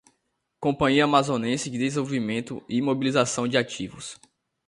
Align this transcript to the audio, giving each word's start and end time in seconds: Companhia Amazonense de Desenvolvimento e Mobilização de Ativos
Companhia 0.59 1.03
Amazonense 1.03 1.69
de 1.69 1.77
Desenvolvimento 1.77 2.63
e 2.67 2.81
Mobilização 2.81 3.47
de 3.47 3.55
Ativos 3.55 4.19